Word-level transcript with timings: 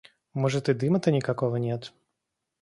Может, 0.33 0.67
и 0.67 0.73
дыма-то 0.73 1.11
никакого 1.11 1.57
нет. 1.57 1.93